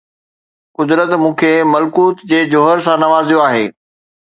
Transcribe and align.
قدرت 0.77 1.11
مون 1.21 1.33
کي 1.41 1.51
ملڪوت 1.73 2.17
جي 2.33 2.39
جوهر 2.57 2.77
سان 2.89 2.97
نوازيو 3.07 3.39
آهي 3.47 3.65